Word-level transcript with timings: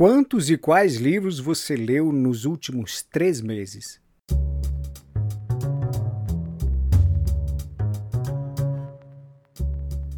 Quantos 0.00 0.48
e 0.48 0.56
quais 0.56 0.96
livros 0.96 1.38
você 1.38 1.76
leu 1.76 2.10
nos 2.10 2.46
últimos 2.46 3.02
três 3.02 3.42
meses? 3.42 4.00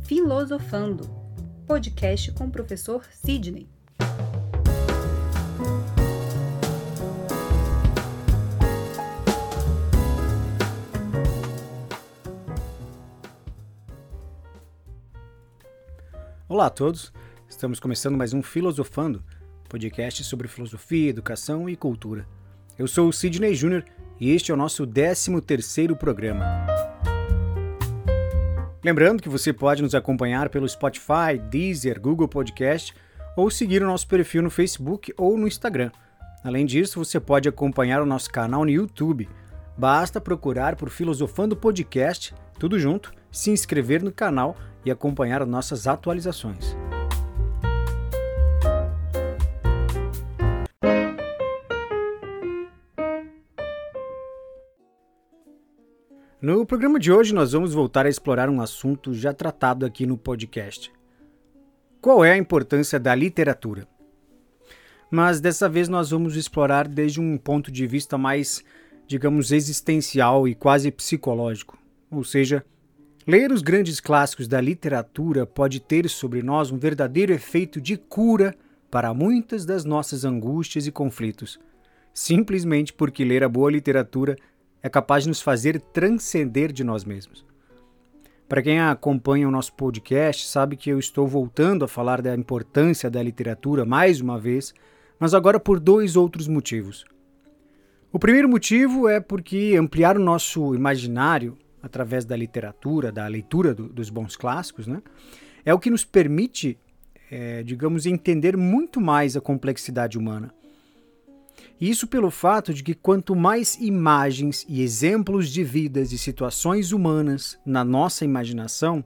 Filosofando 0.04 1.10
podcast 1.66 2.30
com 2.30 2.44
o 2.44 2.50
professor 2.52 3.04
Sidney. 3.10 3.68
Olá 16.48 16.66
a 16.66 16.70
todos, 16.70 17.12
estamos 17.48 17.80
começando 17.80 18.16
mais 18.16 18.32
um 18.32 18.44
Filosofando 18.44 19.24
podcast 19.72 20.22
sobre 20.24 20.48
filosofia, 20.48 21.08
educação 21.08 21.66
e 21.66 21.74
cultura. 21.74 22.28
Eu 22.78 22.86
sou 22.86 23.08
o 23.08 23.12
Sidney 23.12 23.54
Júnior 23.54 23.82
e 24.20 24.30
este 24.30 24.50
é 24.50 24.54
o 24.54 24.56
nosso 24.56 24.86
13º 24.86 25.96
programa. 25.96 26.44
Lembrando 28.84 29.22
que 29.22 29.30
você 29.30 29.50
pode 29.50 29.82
nos 29.82 29.94
acompanhar 29.94 30.50
pelo 30.50 30.68
Spotify, 30.68 31.38
Deezer, 31.48 31.98
Google 31.98 32.28
Podcast 32.28 32.94
ou 33.34 33.50
seguir 33.50 33.82
o 33.82 33.86
nosso 33.86 34.06
perfil 34.06 34.42
no 34.42 34.50
Facebook 34.50 35.10
ou 35.16 35.38
no 35.38 35.48
Instagram. 35.48 35.90
Além 36.44 36.66
disso, 36.66 37.02
você 37.02 37.18
pode 37.18 37.48
acompanhar 37.48 38.02
o 38.02 38.06
nosso 38.06 38.30
canal 38.30 38.66
no 38.66 38.70
YouTube. 38.70 39.26
Basta 39.74 40.20
procurar 40.20 40.76
por 40.76 40.90
Filosofando 40.90 41.56
Podcast, 41.56 42.34
tudo 42.58 42.78
junto, 42.78 43.10
se 43.30 43.50
inscrever 43.50 44.02
no 44.02 44.12
canal 44.12 44.54
e 44.84 44.90
acompanhar 44.90 45.40
as 45.40 45.48
nossas 45.48 45.86
atualizações. 45.86 46.76
No 56.42 56.66
programa 56.66 56.98
de 56.98 57.12
hoje, 57.12 57.32
nós 57.32 57.52
vamos 57.52 57.72
voltar 57.72 58.04
a 58.04 58.08
explorar 58.08 58.50
um 58.50 58.60
assunto 58.60 59.14
já 59.14 59.32
tratado 59.32 59.86
aqui 59.86 60.04
no 60.04 60.18
podcast. 60.18 60.92
Qual 62.00 62.24
é 62.24 62.32
a 62.32 62.36
importância 62.36 62.98
da 62.98 63.14
literatura? 63.14 63.86
Mas 65.08 65.40
dessa 65.40 65.68
vez 65.68 65.88
nós 65.88 66.10
vamos 66.10 66.34
explorar 66.34 66.88
desde 66.88 67.20
um 67.20 67.38
ponto 67.38 67.70
de 67.70 67.86
vista 67.86 68.18
mais, 68.18 68.64
digamos, 69.06 69.52
existencial 69.52 70.48
e 70.48 70.54
quase 70.56 70.90
psicológico. 70.90 71.78
Ou 72.10 72.24
seja, 72.24 72.64
ler 73.24 73.52
os 73.52 73.62
grandes 73.62 74.00
clássicos 74.00 74.48
da 74.48 74.60
literatura 74.60 75.46
pode 75.46 75.78
ter 75.78 76.10
sobre 76.10 76.42
nós 76.42 76.72
um 76.72 76.76
verdadeiro 76.76 77.32
efeito 77.32 77.80
de 77.80 77.96
cura 77.96 78.52
para 78.90 79.14
muitas 79.14 79.64
das 79.64 79.84
nossas 79.84 80.24
angústias 80.24 80.88
e 80.88 80.90
conflitos, 80.90 81.60
simplesmente 82.12 82.92
porque 82.92 83.24
ler 83.24 83.44
a 83.44 83.48
boa 83.48 83.70
literatura 83.70 84.36
é 84.82 84.88
capaz 84.88 85.22
de 85.22 85.28
nos 85.28 85.40
fazer 85.40 85.80
transcender 85.80 86.72
de 86.72 86.82
nós 86.82 87.04
mesmos. 87.04 87.44
Para 88.48 88.62
quem 88.62 88.80
acompanha 88.80 89.48
o 89.48 89.50
nosso 89.50 89.72
podcast, 89.74 90.46
sabe 90.46 90.76
que 90.76 90.90
eu 90.90 90.98
estou 90.98 91.26
voltando 91.26 91.84
a 91.84 91.88
falar 91.88 92.20
da 92.20 92.34
importância 92.34 93.08
da 93.08 93.22
literatura 93.22 93.84
mais 93.86 94.20
uma 94.20 94.38
vez, 94.38 94.74
mas 95.18 95.32
agora 95.32 95.58
por 95.58 95.80
dois 95.80 96.16
outros 96.16 96.48
motivos. 96.48 97.04
O 98.12 98.18
primeiro 98.18 98.48
motivo 98.48 99.08
é 99.08 99.20
porque 99.20 99.74
ampliar 99.78 100.18
o 100.18 100.22
nosso 100.22 100.74
imaginário 100.74 101.56
através 101.82 102.24
da 102.24 102.36
literatura, 102.36 103.10
da 103.10 103.26
leitura 103.26 103.74
do, 103.74 103.88
dos 103.88 104.10
bons 104.10 104.36
clássicos, 104.36 104.86
né, 104.86 105.02
é 105.64 105.72
o 105.72 105.78
que 105.78 105.90
nos 105.90 106.04
permite, 106.04 106.78
é, 107.30 107.62
digamos, 107.62 108.04
entender 108.04 108.56
muito 108.56 109.00
mais 109.00 109.36
a 109.36 109.40
complexidade 109.40 110.18
humana 110.18 110.52
isso 111.90 112.06
pelo 112.06 112.30
fato 112.30 112.72
de 112.72 112.82
que 112.82 112.94
quanto 112.94 113.34
mais 113.34 113.74
imagens 113.74 114.64
e 114.68 114.82
exemplos 114.82 115.48
de 115.48 115.64
vidas 115.64 116.12
e 116.12 116.18
situações 116.18 116.92
humanas 116.92 117.58
na 117.66 117.82
nossa 117.82 118.24
imaginação, 118.24 119.04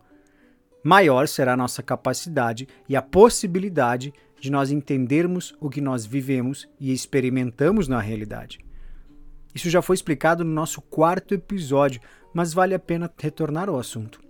maior 0.84 1.26
será 1.26 1.54
a 1.54 1.56
nossa 1.56 1.82
capacidade 1.82 2.68
e 2.86 2.94
a 2.94 3.00
possibilidade 3.00 4.12
de 4.38 4.50
nós 4.50 4.70
entendermos 4.70 5.56
o 5.58 5.70
que 5.70 5.80
nós 5.80 6.04
vivemos 6.04 6.68
e 6.78 6.92
experimentamos 6.92 7.88
na 7.88 7.98
realidade. 7.98 8.58
Isso 9.54 9.70
já 9.70 9.80
foi 9.80 9.94
explicado 9.94 10.44
no 10.44 10.52
nosso 10.52 10.82
quarto 10.82 11.32
episódio, 11.32 12.02
mas 12.34 12.52
vale 12.52 12.74
a 12.74 12.78
pena 12.78 13.10
retornar 13.18 13.70
ao 13.70 13.78
assunto. 13.78 14.20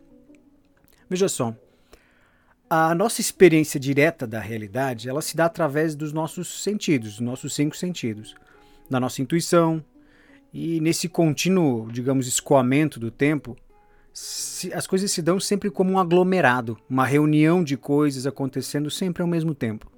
Veja 1.11 1.29
só, 1.29 1.53
a 2.69 2.95
nossa 2.95 3.21
experiência 3.21 3.79
direta 3.79 4.27
da 4.27 4.41
realidade, 4.41 5.09
ela 5.09 5.23
se 5.23 5.37
dá 5.37 5.45
através 5.47 5.95
dos 5.95 6.13
nossos 6.13 6.63
sentidos, 6.63 7.13
dos 7.13 7.21
nossos 7.21 7.55
cinco 7.55 7.77
sentidos, 7.77 8.35
da 8.91 8.99
nossa 8.99 9.23
intuição, 9.23 9.83
e 10.53 10.81
nesse 10.81 11.09
contínuo, 11.09 11.89
digamos, 11.93 12.27
escoamento 12.27 12.99
do 12.99 13.11
tempo, 13.11 13.57
se, 14.13 14.73
as 14.73 14.87
coisas 14.87 15.13
se 15.13 15.23
dão 15.23 15.39
sempre 15.39 15.71
como 15.71 15.93
um 15.93 15.99
aglomerado, 15.99 16.77
uma 16.89 17.05
reunião 17.05 17.63
de 17.63 17.77
coisas 17.77 18.27
acontecendo 18.27 18.91
sempre 18.91 19.23
ao 19.23 19.29
mesmo 19.29 19.55
tempo. 19.55 19.91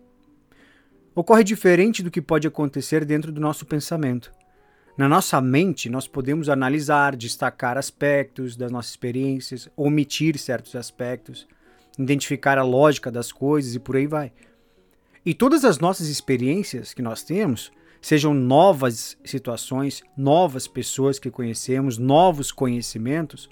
Ocorre 1.15 1.45
diferente 1.45 2.03
do 2.03 2.11
que 2.11 2.21
pode 2.21 2.47
acontecer 2.47 3.05
dentro 3.05 3.33
do 3.33 3.41
nosso 3.41 3.65
pensamento. 3.65 4.33
Na 4.97 5.09
nossa 5.09 5.41
mente, 5.41 5.89
nós 5.89 6.09
podemos 6.09 6.49
analisar, 6.49 7.17
destacar 7.17 7.79
aspectos 7.79 8.57
das 8.57 8.71
nossas 8.71 8.91
experiências, 8.91 9.69
omitir 9.77 10.37
certos 10.39 10.75
aspectos 10.75 11.47
identificar 11.99 12.59
a 12.59 12.63
lógica 12.63 13.11
das 13.11 13.33
coisas 13.33 13.75
e 13.75 13.79
por 13.79 13.97
aí 13.97 14.07
vai. 14.07 14.33
E 15.25 15.35
todas 15.35 15.65
as 15.65 15.79
nossas 15.79 16.09
experiências 16.09 16.95
que 16.95 17.03
nós 17.03 17.23
temos, 17.23 17.73
sejam 18.01 18.33
novas 18.33 19.19
situações, 19.25 20.03
novas 20.17 20.67
pessoas 20.67 21.19
que 21.19 21.31
conhecemos, 21.31 21.99
novos 21.99 22.53
conhecimentos, 22.53 23.49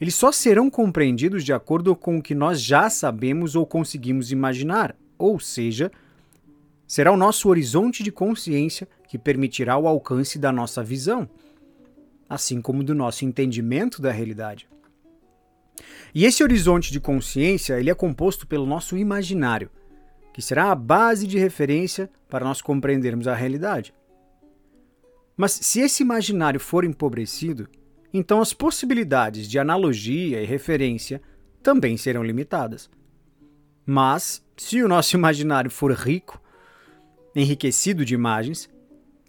eles 0.00 0.14
só 0.14 0.32
serão 0.32 0.70
compreendidos 0.70 1.44
de 1.44 1.52
acordo 1.52 1.94
com 1.94 2.18
o 2.18 2.22
que 2.22 2.34
nós 2.34 2.60
já 2.60 2.88
sabemos 2.88 3.54
ou 3.54 3.66
conseguimos 3.66 4.32
imaginar, 4.32 4.96
ou 5.18 5.38
seja, 5.38 5.92
será 6.86 7.12
o 7.12 7.16
nosso 7.16 7.48
horizonte 7.48 8.02
de 8.02 8.10
consciência 8.10 8.88
que 9.08 9.18
permitirá 9.18 9.76
o 9.76 9.86
alcance 9.86 10.38
da 10.38 10.50
nossa 10.50 10.82
visão, 10.82 11.28
assim 12.28 12.60
como 12.60 12.82
do 12.82 12.94
nosso 12.94 13.24
entendimento 13.24 14.02
da 14.02 14.10
realidade. 14.10 14.66
E 16.14 16.24
esse 16.24 16.42
horizonte 16.42 16.92
de 16.92 17.00
consciência 17.00 17.78
ele 17.78 17.90
é 17.90 17.94
composto 17.94 18.46
pelo 18.46 18.66
nosso 18.66 18.96
imaginário, 18.96 19.70
que 20.32 20.42
será 20.42 20.70
a 20.70 20.74
base 20.74 21.26
de 21.26 21.38
referência 21.38 22.10
para 22.28 22.44
nós 22.44 22.60
compreendermos 22.60 23.26
a 23.26 23.34
realidade. 23.34 23.94
Mas 25.36 25.52
se 25.52 25.80
esse 25.80 26.02
imaginário 26.02 26.60
for 26.60 26.84
empobrecido, 26.84 27.68
então 28.12 28.40
as 28.40 28.52
possibilidades 28.52 29.48
de 29.48 29.58
analogia 29.58 30.42
e 30.42 30.46
referência 30.46 31.20
também 31.62 31.96
serão 31.96 32.22
limitadas. 32.22 32.90
Mas, 33.84 34.44
se 34.56 34.82
o 34.82 34.88
nosso 34.88 35.16
imaginário 35.16 35.70
for 35.70 35.92
rico, 35.92 36.40
enriquecido 37.34 38.04
de 38.04 38.14
imagens, 38.14 38.68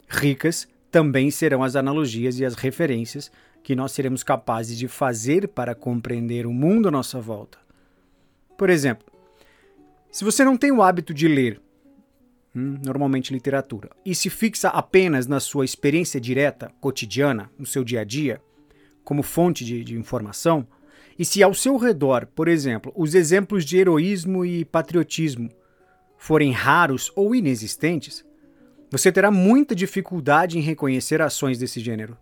ricas 0.07 0.67
também 0.91 1.31
serão 1.31 1.63
as 1.63 1.75
analogias 1.75 2.37
e 2.37 2.45
as 2.45 2.53
referências 2.53 3.31
que 3.63 3.75
nós 3.75 3.94
seremos 3.94 4.24
capazes 4.24 4.78
de 4.78 4.90
fazer 4.90 5.47
para 5.47 5.74
compreender 5.74 6.46
o 6.46 6.51
mundo 6.51 6.90
à 6.90 6.91
nossa 6.91 7.19
volta. 7.22 7.57
Por 8.57 8.69
exemplo, 8.69 9.07
se 10.12 10.24
você 10.24 10.44
não 10.44 10.57
tem 10.57 10.72
o 10.72 10.84
hábito 10.84 11.13
de 11.13 11.28
ler, 11.28 11.62
hum, 12.53 12.78
normalmente 12.84 13.34
literatura, 13.34 13.90
e 14.06 14.13
se 14.13 14.29
fixa 14.29 14.68
apenas 14.68 15.25
na 15.25 15.40
sua 15.40 15.66
experiência 15.66 16.19
direta, 16.19 16.72
cotidiana, 16.81 17.50
no 17.57 17.66
seu 17.66 17.84
dia 17.84 18.02
a 18.02 18.03
dia, 18.03 18.41
como 19.03 19.23
fonte 19.23 19.63
de, 19.63 19.84
de 19.84 19.97
informação, 19.97 20.68
e 21.18 21.23
se 21.23 21.41
ao 21.41 21.53
seu 21.53 21.78
redor, 21.78 22.28
por 22.28 22.47
exemplo, 22.47 22.91
os 22.96 23.16
exemplos 23.16 23.63
de 23.63 23.78
heroísmo 23.78 24.46
e 24.46 24.66
patriotismo 24.66 25.50
forem 26.18 26.52
raros 26.52 27.12
ou 27.16 27.34
inexistentes, 27.34 28.26
você 28.91 29.11
terá 29.11 29.32
muita 29.32 29.73
dificuldade 29.73 30.58
em 30.58 30.61
reconhecer 30.61 31.22
ações 31.22 31.58
desse 31.58 31.79
gênero. 31.79 32.17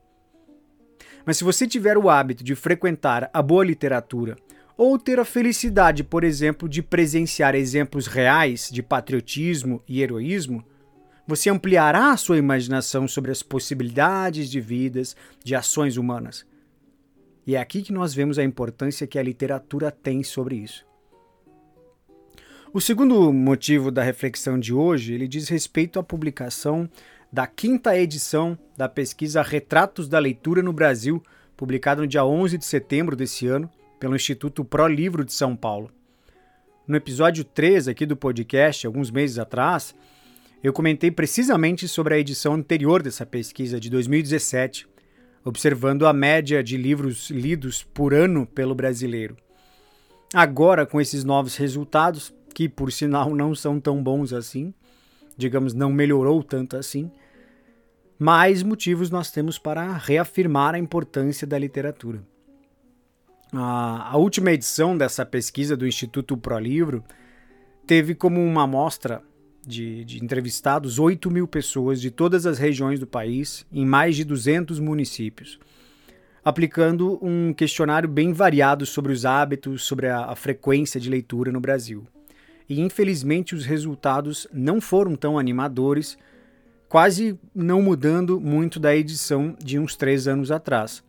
Mas 1.26 1.38
se 1.38 1.44
você 1.44 1.68
tiver 1.68 1.98
o 1.98 2.10
hábito 2.10 2.44
de 2.44 2.56
frequentar 2.56 3.30
a 3.34 3.42
boa 3.42 3.64
literatura, 3.64 4.38
ou 4.78 4.98
ter 4.98 5.20
a 5.20 5.26
felicidade, 5.26 6.04
por 6.04 6.24
exemplo, 6.24 6.68
de 6.68 6.82
presenciar 6.82 7.54
exemplos 7.56 8.08
reais 8.08 8.70
de 8.72 8.82
patriotismo 8.82 9.84
e 9.88 10.02
heroísmo, 10.02 10.66
você 11.28 11.50
ampliará 11.50 12.12
a 12.12 12.18
sua 12.18 12.38
imaginação 12.38 13.08
sobre 13.08 13.32
as 13.32 13.44
possibilidades 13.44 14.50
de 14.50 14.60
vidas, 14.60 15.16
de 15.44 15.56
ações 15.56 15.98
humanas. 15.98 16.46
E 17.46 17.56
é 17.56 17.60
aqui 17.60 17.82
que 17.82 17.94
nós 17.94 18.14
vemos 18.14 18.40
a 18.40 18.44
importância 18.44 19.08
que 19.08 19.20
a 19.20 19.24
literatura 19.24 19.92
tem 19.92 20.24
sobre 20.24 20.56
isso. 20.56 20.86
O 22.74 22.80
segundo 22.80 23.34
motivo 23.34 23.92
da 23.92 24.02
reflexão 24.02 24.58
de 24.58 24.74
hoje, 24.74 25.14
ele 25.14 25.28
diz 25.28 25.50
respeito 25.50 26.00
à 26.00 26.04
publicação 26.04 26.90
da 27.32 27.48
quinta 27.48 27.98
edição 27.98 28.58
da 28.76 28.90
pesquisa 28.90 29.42
Retratos 29.42 30.10
da 30.10 30.20
Leitura 30.20 30.62
no 30.62 30.74
Brasil, 30.74 31.24
publicada 31.56 32.02
no 32.02 32.08
dia 32.08 32.26
11 32.26 32.58
de 32.58 32.66
setembro 32.66 33.16
desse 33.16 33.48
ano 33.48 33.70
pelo 34.00 34.16
Instituto 34.16 34.66
Pro 34.66 34.86
Livro 34.86 35.24
de 35.24 35.32
São 35.32 35.56
Paulo. 35.56 35.90
No 36.86 36.98
episódio 36.98 37.46
3 37.46 37.88
aqui 37.88 38.06
do 38.06 38.18
podcast, 38.18 38.86
alguns 38.86 39.10
meses 39.10 39.40
atrás, 39.40 39.96
eu 40.62 40.74
comentei 40.74 41.10
precisamente 41.10 41.88
sobre 41.88 42.16
a 42.16 42.20
edição 42.20 42.56
anterior 42.56 43.02
dessa 43.02 43.26
pesquisa, 43.26 43.80
de 43.80 43.90
2017, 43.90 44.86
observando 45.46 46.06
a 46.06 46.12
média 46.12 46.62
de 46.62 46.76
livros 46.76 47.30
lidos 47.30 47.82
por 47.82 48.14
ano 48.14 48.46
pelo 48.46 48.76
brasileiro. 48.76 49.38
Agora, 50.34 50.86
com 50.86 51.00
esses 51.00 51.24
novos 51.24 51.56
resultados, 51.56 52.34
que 52.54 52.68
por 52.68 52.92
sinal 52.92 53.34
não 53.34 53.56
são 53.56 53.80
tão 53.80 54.04
bons 54.04 54.34
assim, 54.34 54.74
digamos, 55.38 55.74
não 55.74 55.92
melhorou 55.92 56.44
tanto 56.44 56.76
assim, 56.76 57.10
mais 58.22 58.62
motivos 58.62 59.10
nós 59.10 59.32
temos 59.32 59.58
para 59.58 59.98
reafirmar 59.98 60.76
a 60.76 60.78
importância 60.78 61.48
da 61.48 61.58
literatura. 61.58 62.22
A, 63.52 64.12
a 64.12 64.18
última 64.18 64.52
edição 64.52 64.96
dessa 64.96 65.26
pesquisa 65.26 65.76
do 65.76 65.88
Instituto 65.88 66.38
ProLivro 66.38 67.04
teve 67.88 68.14
como 68.14 68.40
uma 68.40 68.66
amostra 68.66 69.24
de, 69.66 70.06
de, 70.06 70.24
entrevistados 70.24 71.00
8 71.00 71.32
mil 71.32 71.48
pessoas 71.48 72.00
de 72.00 72.12
todas 72.12 72.46
as 72.46 72.60
regiões 72.60 73.00
do 73.00 73.08
país, 73.08 73.66
em 73.72 73.88
mais 73.88 74.16
de 74.16 74.24
200 74.24 74.80
municípios, 74.80 75.60
aplicando 76.46 77.18
um 77.26 77.52
questionário 77.52 78.08
bem 78.08 78.34
variado 78.34 78.86
sobre 78.86 79.12
os 79.12 79.26
hábitos, 79.26 79.84
sobre 79.84 80.10
a, 80.10 80.26
a 80.26 80.36
frequência 80.36 81.00
de 81.00 81.10
leitura 81.10 81.52
no 81.52 81.60
Brasil. 81.60 82.06
E 82.70 82.82
infelizmente 82.82 83.56
os 83.56 83.66
resultados 83.66 84.46
não 84.54 84.80
foram 84.80 85.16
tão 85.16 85.40
animadores, 85.40 86.20
quase 86.92 87.40
não 87.56 87.82
mudando 87.82 88.38
muito 88.38 88.78
da 88.78 88.94
edição 88.94 89.56
de 89.64 89.80
uns 89.80 89.96
três 89.96 90.28
anos 90.28 90.52
atrás. 90.52 91.02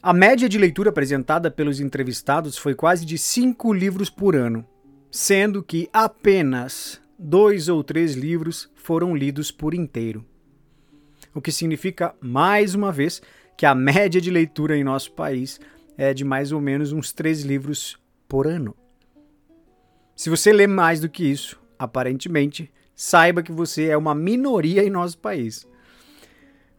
A 0.00 0.12
média 0.12 0.48
de 0.48 0.56
leitura 0.56 0.90
apresentada 0.90 1.50
pelos 1.50 1.80
entrevistados 1.80 2.56
foi 2.56 2.76
quase 2.76 3.04
de 3.04 3.18
cinco 3.18 3.72
livros 3.72 4.08
por 4.08 4.36
ano, 4.36 4.64
sendo 5.10 5.64
que 5.64 5.88
apenas 5.92 7.00
dois 7.18 7.68
ou 7.68 7.82
três 7.82 8.14
livros 8.14 8.70
foram 8.76 9.16
lidos 9.16 9.50
por 9.50 9.74
inteiro. 9.74 10.24
O 11.34 11.40
que 11.40 11.50
significa, 11.50 12.14
mais 12.20 12.76
uma 12.76 12.92
vez, 12.92 13.20
que 13.56 13.66
a 13.66 13.74
média 13.74 14.20
de 14.20 14.30
leitura 14.30 14.76
em 14.76 14.84
nosso 14.84 15.10
país 15.10 15.58
é 15.98 16.14
de 16.14 16.24
mais 16.24 16.52
ou 16.52 16.60
menos 16.60 16.92
uns 16.92 17.12
três 17.12 17.42
livros 17.42 17.98
por 18.28 18.46
ano. 18.46 18.76
Se 20.14 20.30
você 20.30 20.52
lê 20.52 20.68
mais 20.68 21.00
do 21.00 21.08
que 21.08 21.24
isso, 21.24 21.60
aparentemente, 21.76 22.70
saiba 22.94 23.42
que 23.42 23.52
você 23.52 23.88
é 23.88 23.96
uma 23.96 24.14
minoria 24.14 24.84
em 24.84 24.90
nosso 24.90 25.18
país. 25.18 25.66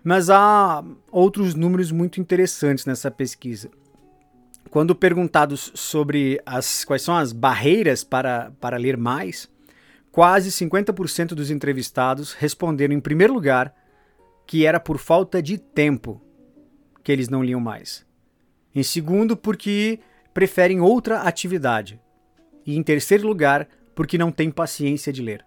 Mas 0.03 0.29
há 0.29 0.83
outros 1.11 1.55
números 1.55 1.91
muito 1.91 2.21
interessantes 2.21 2.85
nessa 2.85 3.09
pesquisa. 3.09 3.69
Quando 4.69 4.95
perguntados 4.95 5.71
sobre 5.73 6.39
as, 6.45 6.85
quais 6.85 7.01
são 7.01 7.15
as 7.15 7.31
barreiras 7.31 8.03
para, 8.03 8.51
para 8.59 8.77
ler 8.77 8.97
mais, 8.97 9.49
quase 10.11 10.51
50% 10.51 11.29
dos 11.29 11.49
entrevistados 11.49 12.33
responderam, 12.33 12.93
em 12.93 12.99
primeiro 12.99 13.33
lugar, 13.33 13.73
que 14.45 14.65
era 14.65 14.79
por 14.79 14.97
falta 14.97 15.41
de 15.41 15.57
tempo 15.57 16.21
que 17.03 17.11
eles 17.11 17.29
não 17.29 17.43
liam 17.43 17.59
mais. 17.59 18.05
Em 18.73 18.83
segundo, 18.83 19.37
porque 19.37 19.99
preferem 20.33 20.81
outra 20.81 21.21
atividade. 21.21 21.99
E 22.65 22.75
em 22.75 22.83
terceiro 22.83 23.27
lugar, 23.27 23.67
porque 23.95 24.17
não 24.17 24.31
têm 24.31 24.51
paciência 24.51 25.13
de 25.13 25.21
ler. 25.21 25.45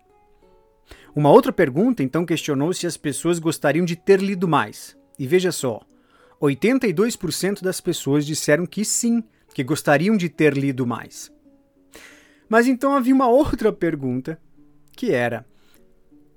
Uma 1.14 1.31
outra 1.31 1.52
pergunta 1.52 2.02
então 2.02 2.26
questionou 2.26 2.72
se 2.72 2.87
as 2.87 2.96
pessoas 2.96 3.38
gostariam 3.38 3.84
de 3.84 3.96
ter 3.96 4.20
lido 4.20 4.46
mais. 4.46 4.96
E 5.19 5.26
veja 5.26 5.50
só, 5.50 5.81
82% 6.40 7.62
das 7.62 7.81
pessoas 7.81 8.25
disseram 8.25 8.66
que 8.66 8.84
sim, 8.84 9.22
que 9.52 9.64
gostariam 9.64 10.16
de 10.16 10.28
ter 10.28 10.56
lido 10.56 10.87
mais. 10.87 11.32
Mas 12.49 12.66
então 12.66 12.96
havia 12.96 13.14
uma 13.14 13.28
outra 13.28 13.72
pergunta, 13.72 14.40
que 14.93 15.12
era: 15.12 15.44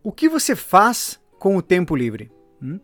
o 0.03 0.11
que 0.11 0.27
você 0.27 0.55
faz 0.55 1.19
com 1.39 1.55
o 1.55 1.61
tempo 1.61 1.95
livre? 1.95 2.31
Hum? 2.61 2.79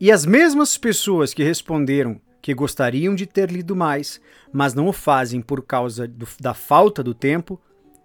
E 0.00 0.10
as 0.10 0.24
mesmas 0.24 0.76
pessoas 0.76 1.32
que 1.32 1.42
responderam 1.42 2.20
que 2.42 2.52
gostariam 2.52 3.14
de 3.14 3.24
ter 3.24 3.50
lido 3.52 3.76
mais, 3.76 4.20
mas 4.52 4.74
não 4.74 4.88
o 4.88 4.92
fazem 4.92 5.40
por 5.40 5.62
causa 5.64 6.08
do, 6.08 6.26
da 6.40 6.52
falta 6.52 7.00
do 7.00 7.14
tempo, 7.14 7.60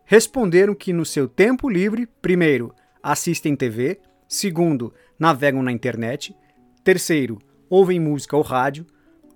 responderam 0.07 0.74
que 0.74 0.94
no 0.94 1.06
seu 1.06 1.27
tempo 1.27 1.69
livre, 1.69 2.07
primeiro, 2.21 2.74
assistem 3.04 3.57
TV, 3.57 4.00
segundo, 4.27 4.94
navegam 5.19 5.62
na 5.62 5.71
internet, 5.71 6.33
terceiro, 6.81 7.38
ouvem 7.69 8.00
música 8.00 8.38
ou 8.38 8.42
rádio, 8.42 8.86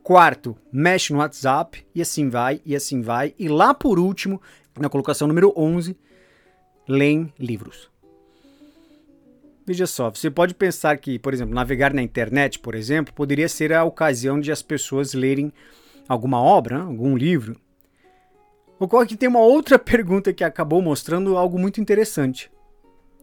quarto, 0.02 0.58
mexem 0.72 1.14
no 1.14 1.20
WhatsApp 1.22 1.86
e 1.94 2.02
assim 2.02 2.30
vai, 2.30 2.62
e 2.66 2.74
assim 2.74 3.02
vai, 3.02 3.36
e 3.38 3.50
lá 3.50 3.74
por 3.74 4.00
último, 4.00 4.42
na 4.80 4.88
colocação 4.88 5.28
número 5.28 5.54
11, 5.58 5.96
leem 6.88 7.34
livros. 7.38 7.92
Veja 9.68 9.86
só, 9.86 10.10
você 10.10 10.32
pode 10.32 10.56
pensar 10.56 10.98
que, 10.98 11.20
por 11.20 11.34
exemplo, 11.34 11.54
navegar 11.54 11.94
na 11.94 12.02
internet, 12.02 12.58
por 12.60 12.76
exemplo, 12.76 13.14
poderia 13.14 13.50
ser 13.50 13.74
a 13.74 13.84
ocasião 13.84 14.40
de 14.40 14.54
as 14.54 14.62
pessoas 14.62 15.14
lerem 15.14 15.52
alguma 16.08 16.42
obra, 16.42 16.82
algum 16.82 17.18
livro, 17.18 17.60
Ocorre 18.82 19.06
que 19.06 19.16
tem 19.16 19.30
uma 19.30 19.42
outra 19.42 19.78
pergunta 19.80 20.34
que 20.34 20.44
acabou 20.44 20.82
mostrando 20.82 21.38
algo 21.38 21.60
muito 21.60 21.80
interessante. 21.80 22.52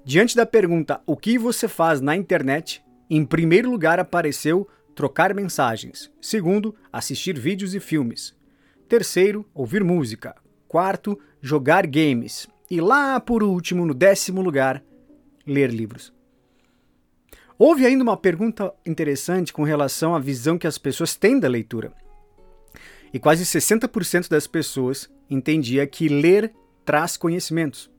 Diante 0.05 0.37
da 0.37 0.47
pergunta 0.47 1.01
o 1.05 1.17
que 1.17 1.37
você 1.37 1.67
faz 1.67 2.01
na 2.01 2.15
internet, 2.15 2.81
em 3.11 3.25
primeiro 3.25 3.69
lugar 3.69 3.99
apareceu 3.99 4.69
trocar 4.95 5.35
mensagens. 5.35 6.13
Segundo, 6.23 6.77
assistir 6.93 7.37
vídeos 7.37 7.75
e 7.75 7.81
filmes. 7.81 8.37
Terceiro, 8.89 9.45
ouvir 9.53 9.83
música. 9.83 10.37
Quarto, 10.69 11.19
jogar 11.41 11.89
games. 11.89 12.47
E 12.71 12.81
lá 12.81 13.19
por 13.19 13.43
último, 13.43 13.85
no 13.85 13.95
décimo 13.95 14.41
lugar, 14.41 14.81
ler 15.45 15.73
livros. 15.73 16.13
Houve 17.59 17.85
ainda 17.85 18.05
uma 18.05 18.17
pergunta 18.17 18.73
interessante 18.87 19.53
com 19.53 19.65
relação 19.65 20.15
à 20.15 20.21
visão 20.21 20.57
que 20.57 20.69
as 20.69 20.79
pessoas 20.79 21.17
têm 21.17 21.41
da 21.41 21.49
leitura. 21.49 21.93
E 23.13 23.19
quase 23.19 23.43
60% 23.43 24.29
das 24.29 24.47
pessoas 24.47 25.11
entendia 25.31 25.87
que 25.87 26.09
ler 26.09 26.53
traz 26.85 27.17
conhecimentos. 27.17 27.91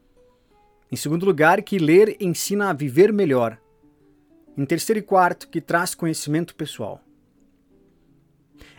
Em 0.91 0.95
segundo 0.95 1.25
lugar, 1.25 1.61
que 1.61 1.77
ler 1.77 2.17
ensina 2.19 2.69
a 2.69 2.73
viver 2.73 3.13
melhor. 3.13 3.59
Em 4.57 4.65
terceiro 4.65 4.99
e 4.99 5.03
quarto, 5.03 5.47
que 5.47 5.61
traz 5.61 5.93
conhecimento 5.93 6.55
pessoal. 6.55 7.03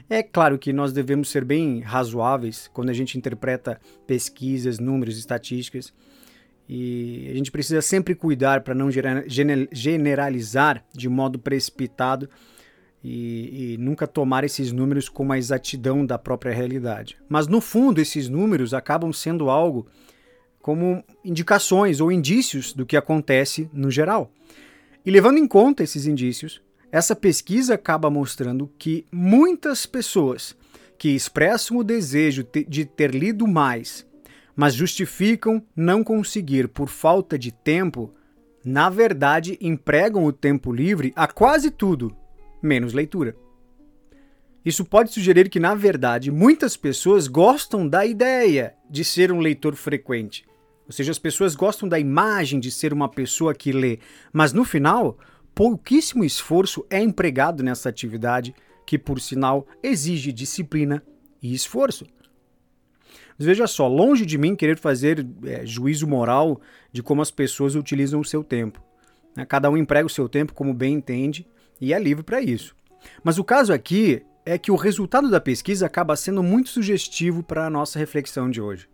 É 0.08 0.24
claro 0.24 0.58
que 0.58 0.72
nós 0.72 0.92
devemos 0.92 1.30
ser 1.30 1.44
bem 1.44 1.80
razoáveis 1.80 2.68
quando 2.72 2.90
a 2.90 2.92
gente 2.92 3.16
interpreta 3.16 3.80
pesquisas, 4.08 4.80
números, 4.80 5.16
estatísticas. 5.16 5.94
E 6.68 7.28
a 7.30 7.34
gente 7.34 7.52
precisa 7.52 7.80
sempre 7.80 8.16
cuidar 8.16 8.62
para 8.62 8.74
não 8.74 8.88
generalizar 9.70 10.84
de 10.92 11.08
modo 11.08 11.38
precipitado 11.38 12.28
e, 13.02 13.74
e, 13.74 13.78
nunca 13.78 14.06
tomar 14.06 14.44
esses 14.44 14.72
números 14.72 15.08
como 15.08 15.32
a 15.32 15.38
exatidão 15.38 16.04
da 16.04 16.18
própria 16.18 16.52
realidade. 16.52 17.16
Mas 17.28 17.46
no 17.46 17.60
fundo, 17.60 18.00
esses 18.00 18.28
números 18.28 18.74
acabam 18.74 19.12
sendo 19.12 19.48
algo 19.48 19.86
como 20.60 21.02
indicações 21.24 22.00
ou 22.00 22.12
indícios 22.12 22.74
do 22.74 22.84
que 22.84 22.96
acontece 22.96 23.70
no 23.72 23.90
geral. 23.90 24.30
E 25.04 25.10
levando 25.10 25.38
em 25.38 25.46
conta 25.46 25.82
esses 25.82 26.06
indícios, 26.06 26.60
essa 26.92 27.16
pesquisa 27.16 27.74
acaba 27.74 28.10
mostrando 28.10 28.70
que 28.78 29.06
muitas 29.10 29.86
pessoas 29.86 30.54
que 30.98 31.08
expressam 31.10 31.78
o 31.78 31.84
desejo 31.84 32.46
de 32.68 32.84
ter 32.84 33.14
lido 33.14 33.46
mais, 33.46 34.06
mas 34.54 34.74
justificam 34.74 35.62
não 35.74 36.04
conseguir 36.04 36.68
por 36.68 36.88
falta 36.88 37.38
de 37.38 37.50
tempo, 37.50 38.12
na 38.62 38.90
verdade 38.90 39.56
empregam 39.62 40.26
o 40.26 40.32
tempo 40.32 40.70
livre 40.70 41.14
a 41.16 41.26
quase 41.26 41.70
tudo, 41.70 42.14
menos 42.62 42.92
leitura. 42.92 43.36
Isso 44.64 44.84
pode 44.84 45.12
sugerir 45.12 45.48
que, 45.48 45.58
na 45.58 45.74
verdade, 45.74 46.30
muitas 46.30 46.76
pessoas 46.76 47.26
gostam 47.26 47.88
da 47.88 48.04
ideia 48.04 48.74
de 48.90 49.02
ser 49.04 49.32
um 49.32 49.40
leitor 49.40 49.74
frequente. 49.74 50.44
Ou 50.86 50.92
seja, 50.92 51.10
as 51.10 51.18
pessoas 51.18 51.54
gostam 51.54 51.88
da 51.88 51.98
imagem 51.98 52.60
de 52.60 52.70
ser 52.70 52.92
uma 52.92 53.08
pessoa 53.08 53.54
que 53.54 53.72
lê, 53.72 54.00
mas 54.32 54.52
no 54.52 54.64
final, 54.64 55.18
pouquíssimo 55.54 56.24
esforço 56.24 56.84
é 56.90 57.00
empregado 57.00 57.62
nessa 57.62 57.88
atividade, 57.88 58.54
que, 58.84 58.98
por 58.98 59.20
sinal, 59.20 59.66
exige 59.82 60.32
disciplina 60.32 61.02
e 61.40 61.54
esforço. 61.54 62.06
Mas 63.38 63.46
veja 63.46 63.66
só, 63.66 63.88
longe 63.88 64.26
de 64.26 64.36
mim 64.36 64.54
querer 64.54 64.76
fazer 64.76 65.26
é, 65.44 65.64
juízo 65.64 66.06
moral 66.06 66.60
de 66.92 67.02
como 67.02 67.22
as 67.22 67.30
pessoas 67.30 67.74
utilizam 67.74 68.20
o 68.20 68.24
seu 68.24 68.44
tempo. 68.44 68.82
Né? 69.34 69.46
Cada 69.46 69.70
um 69.70 69.76
emprega 69.76 70.06
o 70.06 70.10
seu 70.10 70.28
tempo 70.28 70.52
como 70.52 70.74
bem 70.74 70.94
entende 70.94 71.46
e 71.80 71.92
é 71.94 71.98
livre 71.98 72.22
para 72.22 72.40
isso. 72.40 72.74
Mas 73.24 73.38
o 73.38 73.44
caso 73.44 73.72
aqui 73.72 74.22
é 74.44 74.58
que 74.58 74.70
o 74.70 74.76
resultado 74.76 75.30
da 75.30 75.40
pesquisa 75.40 75.86
acaba 75.86 76.16
sendo 76.16 76.42
muito 76.42 76.68
sugestivo 76.68 77.42
para 77.42 77.66
a 77.66 77.70
nossa 77.70 77.98
reflexão 77.98 78.50
de 78.50 78.60
hoje. 78.60 78.88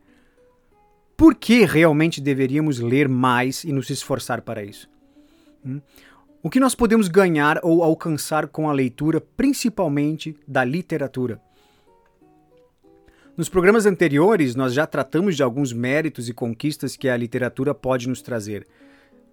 Por 1.16 1.34
que 1.34 1.64
realmente 1.64 2.20
deveríamos 2.20 2.78
ler 2.78 3.08
mais 3.08 3.64
e 3.64 3.72
nos 3.72 3.88
esforçar 3.88 4.42
para 4.42 4.62
isso? 4.62 4.88
Hum? 5.64 5.80
O 6.42 6.50
que 6.50 6.60
nós 6.60 6.74
podemos 6.74 7.08
ganhar 7.08 7.58
ou 7.62 7.82
alcançar 7.82 8.46
com 8.46 8.68
a 8.68 8.72
leitura, 8.72 9.20
principalmente 9.20 10.36
da 10.46 10.62
literatura? 10.62 11.40
Nos 13.36 13.48
programas 13.48 13.84
anteriores, 13.84 14.54
nós 14.54 14.72
já 14.72 14.86
tratamos 14.86 15.36
de 15.36 15.42
alguns 15.42 15.72
méritos 15.72 16.28
e 16.28 16.32
conquistas 16.32 16.96
que 16.96 17.08
a 17.08 17.16
literatura 17.16 17.74
pode 17.74 18.08
nos 18.08 18.22
trazer 18.22 18.66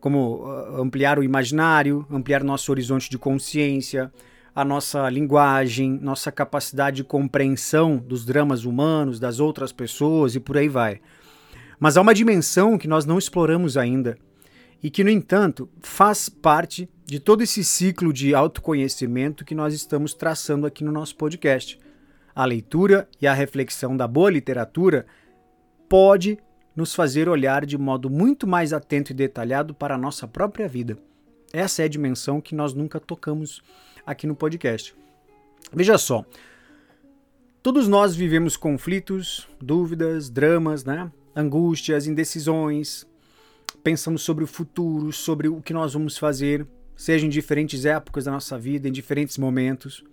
como 0.03 0.43
uh, 0.43 0.81
ampliar 0.81 1.17
o 1.17 1.23
imaginário, 1.23 2.05
ampliar 2.11 2.43
nosso 2.43 2.69
horizonte 2.69 3.09
de 3.09 3.17
consciência, 3.17 4.11
a 4.53 4.65
nossa 4.65 5.09
linguagem, 5.09 5.97
nossa 5.97 6.29
capacidade 6.29 6.97
de 6.97 7.03
compreensão 7.05 7.95
dos 7.95 8.25
dramas 8.25 8.65
humanos, 8.65 9.17
das 9.17 9.39
outras 9.39 9.71
pessoas 9.71 10.35
e 10.35 10.41
por 10.41 10.57
aí 10.57 10.67
vai. 10.67 10.99
Mas 11.79 11.95
há 11.95 12.01
uma 12.01 12.13
dimensão 12.13 12.77
que 12.77 12.85
nós 12.85 13.05
não 13.05 13.17
exploramos 13.17 13.77
ainda 13.77 14.17
e 14.83 14.89
que, 14.89 15.05
no 15.05 15.09
entanto, 15.09 15.69
faz 15.79 16.27
parte 16.27 16.89
de 17.05 17.17
todo 17.17 17.41
esse 17.41 17.63
ciclo 17.63 18.11
de 18.11 18.35
autoconhecimento 18.35 19.45
que 19.45 19.55
nós 19.55 19.73
estamos 19.73 20.13
traçando 20.13 20.67
aqui 20.67 20.83
no 20.83 20.91
nosso 20.91 21.15
podcast. 21.15 21.79
A 22.35 22.43
leitura 22.43 23.07
e 23.21 23.25
a 23.25 23.33
reflexão 23.33 23.95
da 23.95 24.05
boa 24.05 24.29
literatura 24.29 25.05
pode 25.87 26.37
nos 26.75 26.95
fazer 26.95 27.29
olhar 27.29 27.65
de 27.65 27.77
modo 27.77 28.09
muito 28.09 28.47
mais 28.47 28.73
atento 28.73 29.11
e 29.11 29.15
detalhado 29.15 29.73
para 29.73 29.95
a 29.95 29.97
nossa 29.97 30.27
própria 30.27 30.67
vida. 30.67 30.97
Essa 31.51 31.83
é 31.83 31.85
a 31.85 31.89
dimensão 31.89 32.41
que 32.41 32.55
nós 32.55 32.73
nunca 32.73 32.99
tocamos 32.99 33.61
aqui 34.05 34.25
no 34.25 34.35
podcast. 34.35 34.95
Veja 35.71 35.97
só, 35.97 36.25
todos 37.61 37.87
nós 37.87 38.15
vivemos 38.15 38.57
conflitos, 38.57 39.47
dúvidas, 39.61 40.29
dramas, 40.29 40.83
né? 40.83 41.11
angústias, 41.35 42.07
indecisões, 42.07 43.07
pensamos 43.83 44.21
sobre 44.21 44.43
o 44.43 44.47
futuro, 44.47 45.11
sobre 45.11 45.47
o 45.47 45.61
que 45.61 45.73
nós 45.73 45.93
vamos 45.93 46.17
fazer, 46.17 46.65
seja 46.95 47.25
em 47.25 47.29
diferentes 47.29 47.85
épocas 47.85 48.25
da 48.25 48.31
nossa 48.31 48.57
vida, 48.57 48.87
em 48.87 48.91
diferentes 48.91 49.37
momentos. 49.37 50.03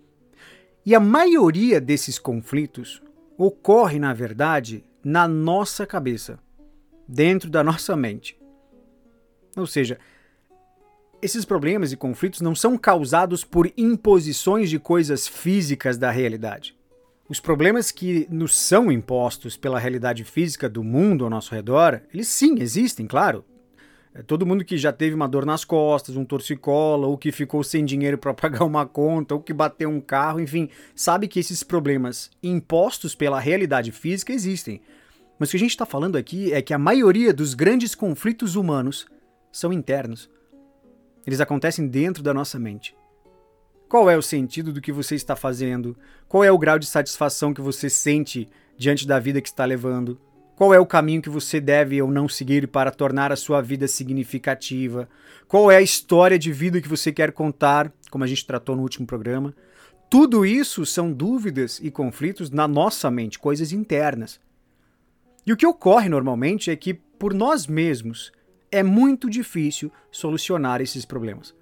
E 0.85 0.95
a 0.95 0.99
maioria 0.99 1.79
desses 1.79 2.17
conflitos 2.17 3.01
ocorre, 3.37 3.99
na 3.99 4.13
verdade, 4.13 4.83
na 5.03 5.27
nossa 5.27 5.85
cabeça 5.85 6.39
dentro 7.07 7.49
da 7.49 7.63
nossa 7.63 7.95
mente. 7.95 8.37
Ou 9.55 9.67
seja, 9.67 9.97
esses 11.21 11.45
problemas 11.45 11.91
e 11.91 11.97
conflitos 11.97 12.41
não 12.41 12.55
são 12.55 12.77
causados 12.77 13.43
por 13.43 13.71
imposições 13.77 14.69
de 14.69 14.79
coisas 14.79 15.27
físicas 15.27 15.97
da 15.97 16.09
realidade. 16.09 16.75
Os 17.29 17.39
problemas 17.39 17.91
que 17.91 18.27
nos 18.29 18.57
são 18.57 18.91
impostos 18.91 19.55
pela 19.55 19.79
realidade 19.79 20.23
física 20.23 20.67
do 20.67 20.83
mundo 20.83 21.23
ao 21.23 21.29
nosso 21.29 21.53
redor, 21.53 22.01
eles 22.13 22.27
sim 22.27 22.59
existem, 22.59 23.07
claro. 23.07 23.45
É, 24.13 24.21
todo 24.21 24.45
mundo 24.45 24.65
que 24.65 24.77
já 24.77 24.91
teve 24.91 25.15
uma 25.15 25.29
dor 25.29 25.45
nas 25.45 25.63
costas, 25.63 26.17
um 26.17 26.25
torcicola, 26.25 27.07
ou 27.07 27.17
que 27.17 27.31
ficou 27.31 27.63
sem 27.63 27.85
dinheiro 27.85 28.17
para 28.17 28.33
pagar 28.35 28.65
uma 28.65 28.85
conta, 28.85 29.35
ou 29.35 29.41
que 29.41 29.53
bateu 29.53 29.89
um 29.89 30.01
carro, 30.01 30.41
enfim, 30.41 30.69
sabe 30.93 31.27
que 31.27 31.39
esses 31.39 31.63
problemas 31.63 32.29
impostos 32.43 33.15
pela 33.15 33.39
realidade 33.39 33.91
física 33.91 34.33
existem. 34.33 34.81
Mas 35.41 35.49
o 35.49 35.53
que 35.53 35.57
a 35.57 35.59
gente 35.61 35.71
está 35.71 35.87
falando 35.87 36.17
aqui 36.17 36.53
é 36.53 36.61
que 36.61 36.71
a 36.71 36.77
maioria 36.77 37.33
dos 37.33 37.55
grandes 37.55 37.95
conflitos 37.95 38.55
humanos 38.55 39.07
são 39.51 39.73
internos. 39.73 40.29
Eles 41.25 41.41
acontecem 41.41 41.87
dentro 41.87 42.21
da 42.21 42.31
nossa 42.31 42.59
mente. 42.59 42.95
Qual 43.89 44.07
é 44.07 44.15
o 44.15 44.21
sentido 44.21 44.71
do 44.71 44.79
que 44.79 44.91
você 44.91 45.15
está 45.15 45.35
fazendo? 45.35 45.97
Qual 46.27 46.43
é 46.43 46.51
o 46.51 46.59
grau 46.59 46.77
de 46.77 46.85
satisfação 46.85 47.55
que 47.55 47.59
você 47.59 47.89
sente 47.89 48.47
diante 48.77 49.07
da 49.07 49.17
vida 49.17 49.41
que 49.41 49.47
está 49.47 49.65
levando? 49.65 50.21
Qual 50.55 50.75
é 50.75 50.79
o 50.79 50.85
caminho 50.85 51.23
que 51.23 51.29
você 51.29 51.59
deve 51.59 51.99
ou 51.99 52.11
não 52.11 52.29
seguir 52.29 52.67
para 52.67 52.91
tornar 52.91 53.31
a 53.31 53.35
sua 53.35 53.61
vida 53.61 53.87
significativa? 53.87 55.09
Qual 55.47 55.71
é 55.71 55.77
a 55.77 55.81
história 55.81 56.37
de 56.37 56.53
vida 56.53 56.79
que 56.79 56.87
você 56.87 57.11
quer 57.11 57.31
contar, 57.31 57.91
como 58.11 58.23
a 58.23 58.27
gente 58.27 58.45
tratou 58.45 58.75
no 58.75 58.83
último 58.83 59.07
programa? 59.07 59.55
Tudo 60.07 60.45
isso 60.45 60.85
são 60.85 61.11
dúvidas 61.11 61.79
e 61.81 61.89
conflitos 61.89 62.51
na 62.51 62.67
nossa 62.67 63.09
mente, 63.09 63.39
coisas 63.39 63.71
internas. 63.71 64.39
E 65.45 65.51
o 65.51 65.57
que 65.57 65.65
ocorre 65.65 66.07
normalmente 66.07 66.69
é 66.69 66.75
que, 66.75 66.93
por 66.93 67.33
nós 67.33 67.67
mesmos, 67.67 68.31
é 68.71 68.83
muito 68.83 69.29
difícil 69.29 69.91
solucionar 70.11 70.81
esses 70.81 71.05
problemas. 71.05 71.53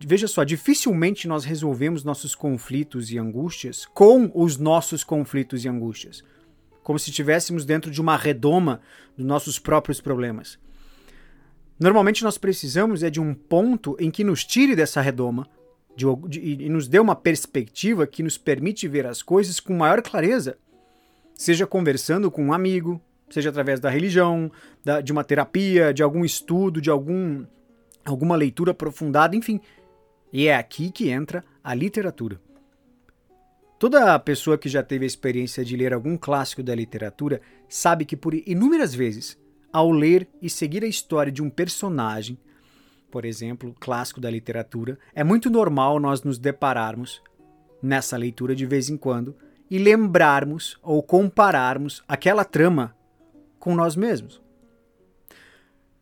Veja 0.00 0.28
só, 0.28 0.44
dificilmente 0.44 1.26
nós 1.26 1.44
resolvemos 1.44 2.04
nossos 2.04 2.34
conflitos 2.34 3.10
e 3.10 3.18
angústias 3.18 3.84
com 3.84 4.30
os 4.34 4.56
nossos 4.56 5.02
conflitos 5.02 5.64
e 5.64 5.68
angústias, 5.68 6.22
como 6.82 6.98
se 6.98 7.10
estivéssemos 7.10 7.64
dentro 7.64 7.90
de 7.90 8.00
uma 8.00 8.16
redoma 8.16 8.80
dos 9.16 9.26
nossos 9.26 9.58
próprios 9.58 10.00
problemas. 10.00 10.58
Normalmente 11.78 12.24
nós 12.24 12.38
precisamos 12.38 13.02
é 13.02 13.10
de 13.10 13.20
um 13.20 13.34
ponto 13.34 13.96
em 14.00 14.10
que 14.10 14.24
nos 14.24 14.44
tire 14.44 14.74
dessa 14.74 15.00
redoma 15.00 15.48
de, 15.96 16.04
de, 16.28 16.64
e 16.64 16.68
nos 16.68 16.88
dê 16.88 16.98
uma 16.98 17.16
perspectiva 17.16 18.06
que 18.06 18.22
nos 18.22 18.38
permite 18.38 18.86
ver 18.88 19.04
as 19.06 19.20
coisas 19.20 19.58
com 19.60 19.74
maior 19.74 20.00
clareza 20.00 20.56
seja 21.38 21.68
conversando 21.68 22.32
com 22.32 22.46
um 22.46 22.52
amigo, 22.52 23.00
seja 23.30 23.50
através 23.50 23.78
da 23.78 23.88
religião, 23.88 24.50
da, 24.84 25.00
de 25.00 25.12
uma 25.12 25.22
terapia, 25.22 25.94
de 25.94 26.02
algum 26.02 26.24
estudo, 26.24 26.80
de 26.80 26.90
algum, 26.90 27.46
alguma 28.04 28.34
leitura 28.34 28.72
aprofundada, 28.72 29.36
enfim. 29.36 29.60
E 30.32 30.48
é 30.48 30.56
aqui 30.56 30.90
que 30.90 31.08
entra 31.08 31.44
a 31.62 31.72
literatura. 31.72 32.40
Toda 33.78 34.18
pessoa 34.18 34.58
que 34.58 34.68
já 34.68 34.82
teve 34.82 35.04
a 35.04 35.06
experiência 35.06 35.64
de 35.64 35.76
ler 35.76 35.94
algum 35.94 36.16
clássico 36.16 36.60
da 36.60 36.74
literatura 36.74 37.40
sabe 37.68 38.04
que, 38.04 38.16
por 38.16 38.34
inúmeras 38.34 38.92
vezes, 38.92 39.38
ao 39.72 39.92
ler 39.92 40.26
e 40.42 40.50
seguir 40.50 40.82
a 40.82 40.88
história 40.88 41.30
de 41.30 41.40
um 41.40 41.48
personagem, 41.48 42.36
por 43.12 43.24
exemplo, 43.24 43.72
clássico 43.78 44.20
da 44.20 44.28
literatura, 44.28 44.98
é 45.14 45.22
muito 45.22 45.48
normal 45.48 46.00
nós 46.00 46.24
nos 46.24 46.36
depararmos 46.36 47.22
nessa 47.80 48.16
leitura 48.16 48.56
de 48.56 48.66
vez 48.66 48.90
em 48.90 48.96
quando 48.96 49.36
e 49.70 49.78
lembrarmos 49.78 50.78
ou 50.82 51.02
compararmos 51.02 52.02
aquela 52.08 52.44
trama 52.44 52.96
com 53.58 53.74
nós 53.74 53.96
mesmos. 53.96 54.40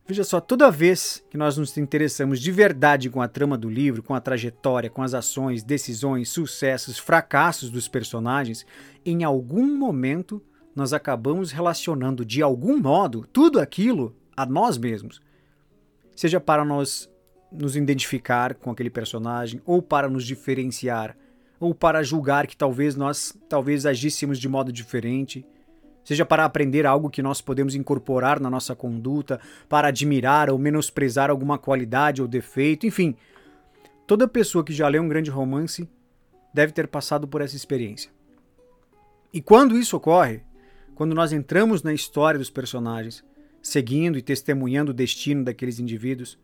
Veja 0.09 0.23
só, 0.23 0.41
toda 0.41 0.71
vez 0.71 1.25
que 1.29 1.37
nós 1.37 1.57
nos 1.57 1.77
interessamos 1.77 2.41
de 2.41 2.53
verdade 2.53 3.11
com 3.11 3.21
a 3.21 3.27
trama 3.27 3.59
do 3.59 3.69
livro, 3.69 4.05
com 4.05 4.15
a 4.15 4.21
trajetória, 4.21 4.89
com 4.89 5.03
as 5.03 5.15
ações, 5.15 5.65
decisões, 5.65 6.29
sucessos, 6.29 6.97
fracassos 6.97 7.71
dos 7.71 7.89
personagens, 7.89 8.65
em 9.05 9.25
algum 9.25 9.77
momento 9.77 10.41
nós 10.77 10.93
acabamos 10.93 11.51
relacionando 11.51 12.25
de 12.25 12.41
algum 12.41 12.79
modo 12.79 13.27
tudo 13.33 13.59
aquilo 13.59 14.15
a 14.37 14.47
nós 14.47 14.79
mesmos. 14.79 15.21
Seja 16.15 16.39
para 16.39 16.65
nós 16.65 17.11
nos 17.51 17.75
identificar 17.75 18.55
com 18.55 18.71
aquele 18.71 18.91
personagem 18.91 19.61
ou 19.65 19.83
para 19.83 20.09
nos 20.09 20.25
diferenciar 20.25 21.17
ou 21.59 21.75
para 21.75 22.03
julgar 22.03 22.47
que 22.47 22.57
talvez 22.57 22.97
nós 22.97 23.37
talvez 23.49 23.87
agíssemos 23.87 24.39
de 24.39 24.49
modo 24.49 24.73
diferente, 24.73 25.47
seja 26.05 26.25
para 26.25 26.45
aprender 26.45 26.87
algo 26.87 27.11
que 27.11 27.23
nós 27.23 27.41
podemos 27.41 27.75
incorporar 27.75 28.39
na 28.39 28.51
nossa 28.51 28.75
conduta, 28.77 29.41
para 29.69 29.89
admirar 29.89 30.51
ou 30.51 30.59
menosprezar 30.59 31.31
alguma 31.31 31.59
qualidade 31.59 32.23
ou 32.23 32.29
defeito, 32.29 32.87
enfim. 32.87 33.17
Toda 34.07 34.29
pessoa 34.29 34.65
que 34.65 34.73
já 34.73 34.87
leu 34.87 35.03
um 35.03 35.09
grande 35.09 35.31
romance 35.31 35.89
deve 36.55 36.73
ter 36.73 36.87
passado 36.87 37.27
por 37.27 37.41
essa 37.41 37.57
experiência. 37.57 38.11
E 39.33 39.43
quando 39.43 39.77
isso 39.77 39.97
ocorre, 39.97 40.43
quando 40.95 41.15
nós 41.15 41.33
entramos 41.33 41.83
na 41.83 41.93
história 41.93 42.39
dos 42.39 42.49
personagens, 42.49 43.25
seguindo 43.61 44.17
e 44.17 44.23
testemunhando 44.23 44.93
o 44.93 44.95
destino 44.95 45.45
daqueles 45.45 45.81
indivíduos, 45.81 46.39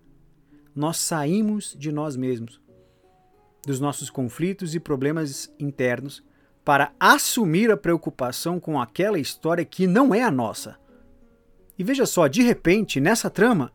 nós 0.75 0.99
saímos 0.99 1.77
de 1.79 1.93
nós 1.93 2.17
mesmos 2.17 2.61
dos 3.67 3.81
nossos 3.81 4.11
conflitos 4.11 4.75
e 4.75 4.81
problemas 4.81 5.53
internos 5.59 6.23
para 6.65 6.93
assumir 6.99 7.71
a 7.71 7.77
preocupação 7.77 8.61
com 8.61 8.81
aquela 8.81 9.19
história 9.19 9.65
que 9.65 9.87
não 9.87 10.15
é 10.15 10.23
a 10.23 10.31
nossa. 10.31 10.79
E 11.79 11.85
veja 11.85 12.07
só, 12.07 12.27
de 12.27 12.43
repente, 12.43 13.01
nessa 13.01 13.31
trama, 13.31 13.73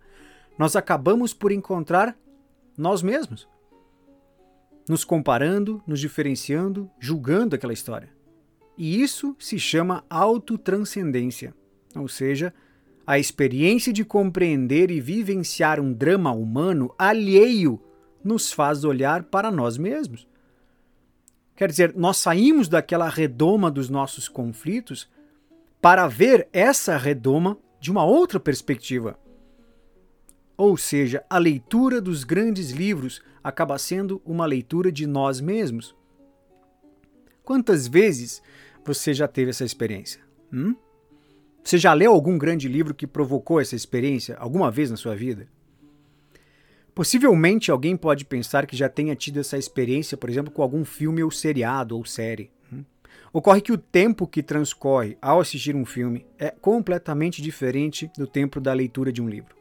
nós 0.58 0.76
acabamos 0.76 1.34
por 1.34 1.52
encontrar 1.52 2.18
nós 2.78 3.02
mesmos, 3.02 3.48
nos 4.88 5.04
comparando, 5.04 5.82
nos 5.86 6.00
diferenciando, 6.00 6.90
julgando 7.00 7.56
aquela 7.56 7.74
história. 7.74 8.10
E 8.78 9.02
isso 9.02 9.36
se 9.40 9.60
chama 9.60 10.06
autotranscendência, 10.10 11.54
ou 11.96 12.08
seja, 12.08 12.54
a 13.06 13.18
experiência 13.18 13.92
de 13.92 14.06
compreender 14.06 14.92
e 14.92 15.02
vivenciar 15.02 15.80
um 15.80 15.92
drama 15.92 16.32
humano 16.32 16.94
alheio 16.98 17.82
nos 18.28 18.52
faz 18.52 18.84
olhar 18.84 19.24
para 19.24 19.50
nós 19.50 19.78
mesmos. 19.78 20.28
Quer 21.56 21.70
dizer, 21.70 21.96
nós 21.96 22.18
saímos 22.18 22.68
daquela 22.68 23.10
redoma 23.10 23.72
dos 23.72 23.90
nossos 23.90 24.28
conflitos 24.28 25.10
para 25.82 26.08
ver 26.08 26.48
essa 26.52 26.98
redoma 26.98 27.58
de 27.80 27.90
uma 27.90 28.04
outra 28.04 28.40
perspectiva. 28.40 29.18
Ou 30.56 30.76
seja, 30.76 31.24
a 31.30 31.38
leitura 31.38 32.02
dos 32.02 32.24
grandes 32.24 32.72
livros 32.72 33.22
acaba 33.44 33.78
sendo 33.78 34.22
uma 34.26 34.46
leitura 34.46 34.92
de 34.92 35.08
nós 35.08 35.40
mesmos. 35.40 35.96
Quantas 37.44 37.88
vezes 37.88 38.42
você 38.84 39.14
já 39.14 39.28
teve 39.28 39.52
essa 39.52 39.64
experiência? 39.64 40.22
Hum? 40.52 40.76
Você 41.64 41.78
já 41.78 41.94
leu 41.94 42.12
algum 42.12 42.38
grande 42.38 42.68
livro 42.68 42.94
que 42.94 43.08
provocou 43.08 43.60
essa 43.60 43.76
experiência 43.76 44.36
alguma 44.38 44.70
vez 44.70 44.92
na 44.92 44.98
sua 44.98 45.16
vida? 45.16 45.48
Possivelmente 46.98 47.70
alguém 47.70 47.96
pode 47.96 48.26
pensar 48.26 48.66
que 48.66 48.76
já 48.76 48.90
tenha 48.90 49.16
tido 49.16 49.40
essa 49.40 49.56
experiência, 49.56 50.18
por 50.18 50.32
exemplo, 50.32 50.52
com 50.52 50.64
algum 50.64 50.84
filme 50.84 51.22
ou 51.22 51.30
seriado 51.30 51.96
ou 51.96 52.04
série. 52.04 52.50
Hum? 52.74 52.84
Ocorre 53.32 53.62
que 53.62 53.72
o 53.72 53.78
tempo 53.78 54.26
que 54.26 54.42
transcorre 54.42 55.16
ao 55.22 55.40
assistir 55.40 55.76
um 55.76 55.86
filme 55.86 56.26
é 56.40 56.50
completamente 56.50 57.40
diferente 57.40 58.10
do 58.18 58.26
tempo 58.26 58.60
da 58.60 58.74
leitura 58.74 59.12
de 59.12 59.22
um 59.22 59.30
livro. 59.30 59.56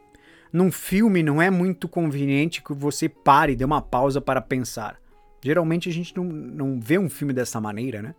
num 0.50 0.72
filme 0.72 1.22
não 1.22 1.42
é 1.42 1.50
muito 1.50 1.86
conveniente 1.86 2.62
que 2.62 2.72
você 2.72 3.06
pare 3.06 3.52
e 3.52 3.56
dê 3.56 3.66
uma 3.66 3.82
pausa 3.82 4.18
para 4.18 4.40
pensar. 4.40 4.98
Geralmente 5.42 5.90
a 5.90 5.92
gente 5.92 6.16
não, 6.16 6.24
não 6.24 6.80
vê 6.80 6.96
um 6.96 7.10
filme 7.10 7.34
dessa 7.34 7.60
maneira, 7.60 8.00
né? 8.00 8.14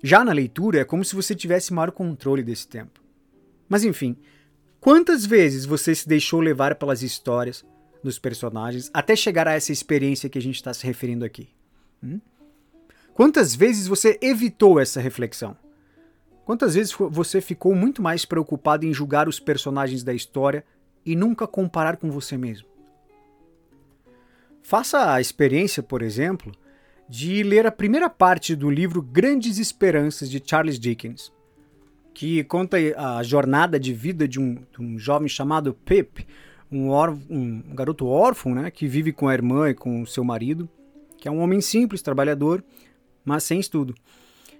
Já 0.00 0.24
na 0.24 0.30
leitura 0.30 0.78
é 0.78 0.84
como 0.84 1.04
se 1.04 1.16
você 1.16 1.34
tivesse 1.34 1.74
maior 1.74 1.90
controle 1.90 2.44
desse 2.44 2.68
tempo. 2.68 3.02
Mas 3.68 3.82
enfim, 3.82 4.16
quantas 4.78 5.26
vezes 5.26 5.64
você 5.64 5.92
se 5.92 6.08
deixou 6.08 6.38
levar 6.38 6.76
pelas 6.76 7.02
histórias 7.02 7.66
dos 8.02 8.18
personagens 8.18 8.90
até 8.92 9.16
chegar 9.16 9.48
a 9.48 9.52
essa 9.52 9.72
experiência 9.72 10.28
que 10.28 10.38
a 10.38 10.42
gente 10.42 10.56
está 10.56 10.72
se 10.72 10.86
referindo 10.86 11.24
aqui? 11.24 11.48
Hum? 12.02 12.20
Quantas 13.14 13.54
vezes 13.54 13.88
você 13.88 14.18
evitou 14.22 14.78
essa 14.78 15.00
reflexão? 15.00 15.56
Quantas 16.44 16.74
vezes 16.74 16.94
você 17.10 17.40
ficou 17.40 17.74
muito 17.74 18.00
mais 18.00 18.24
preocupado 18.24 18.86
em 18.86 18.94
julgar 18.94 19.28
os 19.28 19.38
personagens 19.38 20.02
da 20.02 20.14
história 20.14 20.64
e 21.04 21.14
nunca 21.14 21.46
comparar 21.46 21.96
com 21.96 22.10
você 22.10 22.38
mesmo? 22.38 22.68
Faça 24.62 25.12
a 25.12 25.20
experiência, 25.20 25.82
por 25.82 26.00
exemplo, 26.00 26.52
de 27.08 27.42
ler 27.42 27.66
a 27.66 27.72
primeira 27.72 28.08
parte 28.08 28.54
do 28.54 28.70
livro 28.70 29.02
Grandes 29.02 29.58
Esperanças 29.58 30.30
de 30.30 30.42
Charles 30.44 30.78
Dickens, 30.78 31.32
que 32.14 32.44
conta 32.44 32.76
a 32.96 33.22
jornada 33.22 33.78
de 33.78 33.92
vida 33.92 34.28
de 34.28 34.38
um, 34.38 34.54
de 34.54 34.80
um 34.80 34.98
jovem 34.98 35.28
chamado 35.28 35.72
Pip, 35.72 36.26
um, 36.70 36.92
um, 37.30 37.62
garoto 37.74 38.06
órfão 38.06 38.54
né, 38.54 38.70
que 38.70 38.86
vive 38.86 39.12
com 39.12 39.28
a 39.28 39.34
irmã 39.34 39.70
e 39.70 39.74
com 39.74 40.04
seu 40.06 40.22
marido, 40.22 40.68
que 41.16 41.26
é 41.26 41.30
um 41.30 41.40
homem 41.40 41.60
simples, 41.60 42.02
trabalhador, 42.02 42.62
mas 43.24 43.44
sem 43.44 43.58
estudo. 43.58 43.94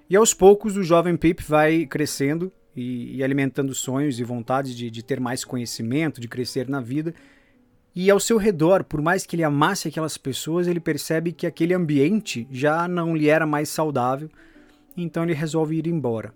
E 0.09 0.17
aos 0.17 0.33
poucos 0.33 0.77
o 0.77 0.83
jovem 0.83 1.17
Pip 1.17 1.43
vai 1.43 1.87
crescendo 1.87 2.51
e, 2.75 3.17
e 3.17 3.25
alimentando 3.25 3.75
sonhos 3.75 4.19
e 4.19 4.25
vontades 4.25 4.75
de, 4.75 4.91
de 4.91 5.03
ter 5.03 5.21
mais 5.21 5.45
conhecimento, 5.45 6.21
de 6.21 6.29
crescer 6.29 6.69
na 6.69 6.81
vida. 6.81 7.15
E 7.95 8.11
ao 8.11 8.21
seu 8.21 8.37
redor, 8.37 8.85
por 8.85 9.03
mais 9.03 9.27
que 9.27 9.37
ele 9.37 9.45
amasse 9.45 9.89
aquelas 9.89 10.17
pessoas, 10.17 10.67
ele 10.67 10.81
percebe 10.81 11.33
que 11.33 11.47
aquele 11.47 11.75
ambiente 11.75 12.47
já 12.51 12.87
não 12.87 13.17
lhe 13.17 13.29
era 13.29 13.47
mais 13.47 13.69
saudável, 13.69 14.31
então 14.97 15.25
ele 15.25 15.35
resolve 15.35 15.77
ir 15.77 15.87
embora. 15.87 16.33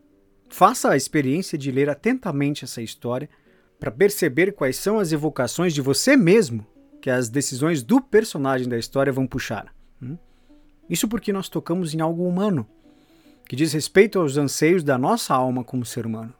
Faça 0.48 0.90
a 0.90 0.96
experiência 0.96 1.56
de 1.56 1.70
ler 1.70 1.88
atentamente 1.88 2.64
essa 2.64 2.82
história 2.82 3.28
para 3.82 3.90
perceber 3.90 4.52
quais 4.52 4.76
são 4.76 5.00
as 5.00 5.10
evocações 5.10 5.74
de 5.74 5.80
você 5.80 6.16
mesmo 6.16 6.64
que 7.00 7.10
as 7.10 7.28
decisões 7.28 7.82
do 7.82 8.00
personagem 8.00 8.68
da 8.68 8.78
história 8.78 9.12
vão 9.12 9.26
puxar. 9.26 9.74
Hum? 10.00 10.16
Isso 10.88 11.08
porque 11.08 11.32
nós 11.32 11.48
tocamos 11.48 11.92
em 11.92 12.00
algo 12.00 12.24
humano, 12.24 12.64
que 13.44 13.56
diz 13.56 13.72
respeito 13.72 14.20
aos 14.20 14.36
anseios 14.36 14.84
da 14.84 14.96
nossa 14.96 15.34
alma 15.34 15.64
como 15.64 15.84
ser 15.84 16.06
humano. 16.06 16.32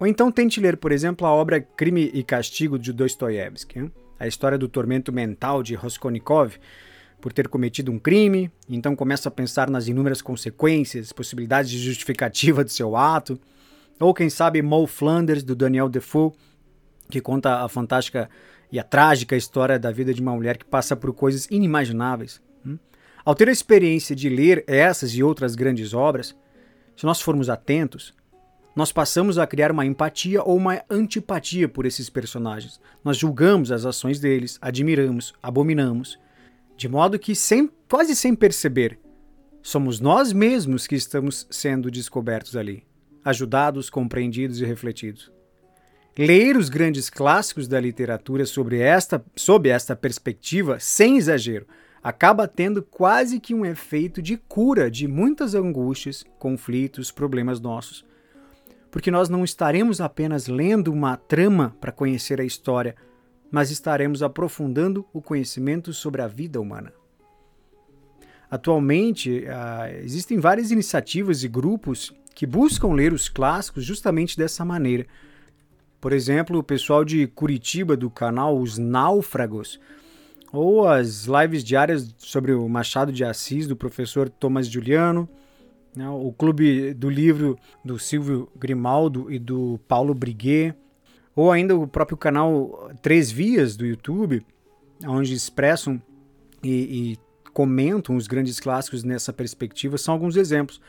Ou 0.00 0.06
então 0.08 0.32
tente 0.32 0.58
ler, 0.58 0.76
por 0.76 0.90
exemplo, 0.90 1.24
a 1.28 1.30
obra 1.30 1.60
Crime 1.60 2.10
e 2.12 2.24
Castigo 2.24 2.76
de 2.76 2.92
Dostoiévski, 2.92 3.88
a 4.18 4.26
história 4.26 4.58
do 4.58 4.66
tormento 4.66 5.12
mental 5.12 5.62
de 5.62 5.76
Raskolnikov 5.76 6.56
por 7.20 7.32
ter 7.32 7.46
cometido 7.46 7.92
um 7.92 8.00
crime, 8.00 8.50
então 8.68 8.96
começa 8.96 9.28
a 9.28 9.32
pensar 9.32 9.70
nas 9.70 9.86
inúmeras 9.86 10.20
consequências, 10.20 11.12
possibilidades 11.12 11.70
de 11.70 11.78
justificativa 11.78 12.64
do 12.64 12.70
seu 12.70 12.96
ato. 12.96 13.38
Ou 14.00 14.12
quem 14.12 14.28
sabe 14.28 14.62
Mo 14.62 14.86
Flanders, 14.86 15.42
do 15.42 15.54
Daniel 15.54 15.88
Defoe, 15.88 16.32
que 17.10 17.20
conta 17.20 17.62
a 17.62 17.68
fantástica 17.68 18.28
e 18.70 18.78
a 18.78 18.84
trágica 18.84 19.36
história 19.36 19.78
da 19.78 19.90
vida 19.90 20.14
de 20.14 20.22
uma 20.22 20.34
mulher 20.34 20.56
que 20.56 20.64
passa 20.64 20.96
por 20.96 21.12
coisas 21.12 21.46
inimagináveis. 21.50 22.40
Ao 23.24 23.36
ter 23.36 23.48
a 23.48 23.52
experiência 23.52 24.16
de 24.16 24.28
ler 24.28 24.64
essas 24.66 25.14
e 25.14 25.22
outras 25.22 25.54
grandes 25.54 25.94
obras, 25.94 26.34
se 26.96 27.06
nós 27.06 27.20
formos 27.20 27.48
atentos, 27.48 28.12
nós 28.74 28.90
passamos 28.90 29.38
a 29.38 29.46
criar 29.46 29.70
uma 29.70 29.86
empatia 29.86 30.42
ou 30.42 30.56
uma 30.56 30.82
antipatia 30.90 31.68
por 31.68 31.86
esses 31.86 32.10
personagens. 32.10 32.80
Nós 33.04 33.16
julgamos 33.16 33.70
as 33.70 33.84
ações 33.84 34.18
deles, 34.18 34.58
admiramos, 34.60 35.34
abominamos, 35.40 36.18
de 36.76 36.88
modo 36.88 37.18
que, 37.18 37.34
sem, 37.34 37.70
quase 37.88 38.16
sem 38.16 38.34
perceber, 38.34 38.98
somos 39.62 40.00
nós 40.00 40.32
mesmos 40.32 40.86
que 40.88 40.96
estamos 40.96 41.46
sendo 41.48 41.92
descobertos 41.92 42.56
ali, 42.56 42.84
ajudados, 43.24 43.90
compreendidos 43.90 44.60
e 44.60 44.64
refletidos. 44.64 45.30
Ler 46.16 46.56
os 46.56 46.68
grandes 46.68 47.08
clássicos 47.08 47.66
da 47.66 47.80
literatura 47.80 48.44
sobre 48.44 48.78
esta, 48.80 49.24
sob 49.34 49.68
esta 49.68 49.96
perspectiva, 49.96 50.78
sem 50.78 51.16
exagero, 51.16 51.66
acaba 52.02 52.46
tendo 52.46 52.82
quase 52.82 53.40
que 53.40 53.54
um 53.54 53.64
efeito 53.64 54.20
de 54.20 54.36
cura 54.36 54.90
de 54.90 55.08
muitas 55.08 55.54
angústias, 55.54 56.24
conflitos, 56.38 57.10
problemas 57.10 57.60
nossos 57.60 58.04
porque 58.92 59.10
nós 59.10 59.30
não 59.30 59.42
estaremos 59.42 60.02
apenas 60.02 60.46
lendo 60.46 60.92
uma 60.92 61.16
trama 61.16 61.74
para 61.80 61.90
conhecer 61.90 62.38
a 62.38 62.44
história, 62.44 62.94
mas 63.50 63.70
estaremos 63.70 64.22
aprofundando 64.22 65.06
o 65.14 65.22
conhecimento 65.22 65.94
sobre 65.94 66.20
a 66.20 66.28
vida 66.28 66.60
humana. 66.60 66.92
Atualmente, 68.50 69.44
uh, 69.46 69.96
existem 70.04 70.38
várias 70.38 70.70
iniciativas 70.70 71.42
e 71.42 71.48
grupos 71.48 72.14
que 72.34 72.46
buscam 72.46 72.92
ler 72.92 73.12
os 73.12 73.28
clássicos 73.28 73.84
justamente 73.84 74.36
dessa 74.36 74.64
maneira. 74.64 75.06
Por 76.00 76.12
exemplo, 76.12 76.58
o 76.58 76.62
pessoal 76.62 77.04
de 77.04 77.26
Curitiba 77.28 77.96
do 77.96 78.10
canal 78.10 78.58
Os 78.58 78.78
Náufragos, 78.78 79.78
ou 80.52 80.86
as 80.86 81.26
lives 81.26 81.64
diárias 81.64 82.14
sobre 82.18 82.52
o 82.52 82.68
Machado 82.68 83.12
de 83.12 83.24
Assis 83.24 83.66
do 83.66 83.76
professor 83.76 84.28
Thomas 84.28 84.66
Juliano, 84.66 85.28
né? 85.96 86.08
o 86.08 86.32
Clube 86.32 86.92
do 86.92 87.08
Livro 87.08 87.58
do 87.84 87.98
Silvio 87.98 88.48
Grimaldo 88.56 89.30
e 89.30 89.38
do 89.38 89.78
Paulo 89.86 90.14
Briguet, 90.14 90.74
ou 91.34 91.50
ainda 91.50 91.76
o 91.76 91.86
próprio 91.86 92.16
canal 92.16 92.90
Três 93.00 93.30
Vias 93.30 93.76
do 93.76 93.86
YouTube, 93.86 94.44
onde 95.06 95.32
expressam 95.32 96.00
e, 96.62 96.70
e 97.12 97.18
comentam 97.52 98.16
os 98.16 98.26
grandes 98.26 98.60
clássicos 98.60 99.04
nessa 99.04 99.32
perspectiva, 99.32 99.96
são 99.96 100.14
alguns 100.14 100.36
exemplos. 100.36 100.80